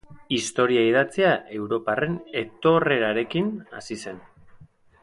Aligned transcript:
Historia 0.35 0.85
idatzia 0.91 1.33
europarren 1.59 2.17
etorrerarekin 2.43 3.55
hasi 3.81 4.03
zen. 4.07 4.21